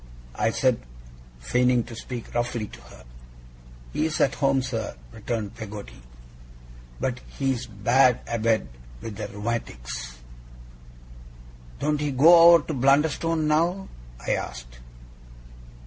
I 0.33 0.49
said, 0.49 0.79
feigning 1.37 1.83
to 1.83 1.95
speak 1.95 2.33
roughly 2.33 2.65
to 2.65 2.81
her. 2.81 3.03
'He's 3.93 4.19
at 4.19 4.33
home, 4.33 4.63
sir,' 4.63 4.95
returned 5.11 5.53
Peggotty, 5.53 6.01
'but 6.99 7.19
he's 7.37 7.67
bad 7.67 8.19
abed 8.27 8.67
with 8.99 9.17
the 9.17 9.27
rheumatics.' 9.27 10.17
'Don't 11.77 12.01
he 12.01 12.09
go 12.09 12.53
over 12.55 12.63
to 12.65 12.73
Blunderstone 12.73 13.47
now?' 13.47 13.89
I 14.25 14.31
asked. 14.31 14.79